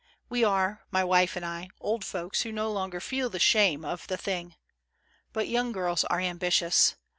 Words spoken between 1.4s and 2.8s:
I, old folks who no